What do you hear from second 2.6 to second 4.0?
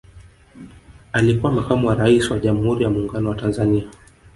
ya muungano wa tanzania